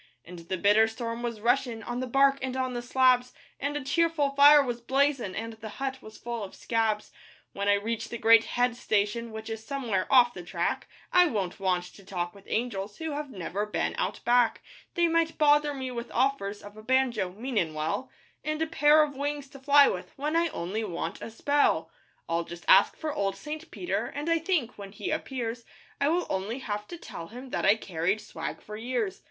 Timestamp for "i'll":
22.27-22.43